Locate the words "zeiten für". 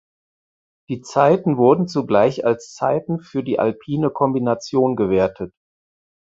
2.73-3.43